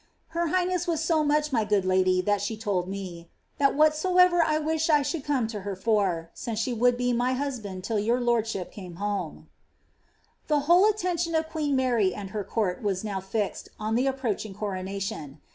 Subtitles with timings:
[0.29, 4.57] Her highness was so noeh my good lady, that she told me, ^that whatsoever I
[4.57, 8.19] wished I should eome to her for, since she would be my husband till your
[8.19, 9.43] lordship came homeL*"
[10.47, 14.55] The whole attention of queen Mary and her court waa now find ea the approaching
[14.55, 15.39] coronation.